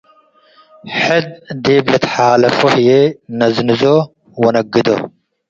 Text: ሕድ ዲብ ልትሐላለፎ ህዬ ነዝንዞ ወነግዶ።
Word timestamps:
ሕድ 1.01 1.27
ዲብ 1.63 1.85
ልትሐላለፎ 1.91 2.59
ህዬ 2.73 2.89
ነዝንዞ 3.39 3.81
ወነግዶ። 4.41 4.87